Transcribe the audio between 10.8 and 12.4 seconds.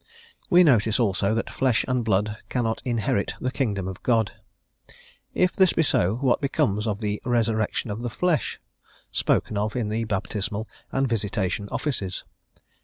and Visitation Offices?